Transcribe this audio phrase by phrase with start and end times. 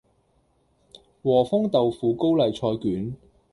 [1.21, 3.15] 和風豆腐高麗菜卷